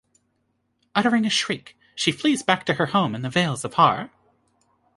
[0.95, 4.09] Uttering a shriek, she flees back to her home in the Vales of Har.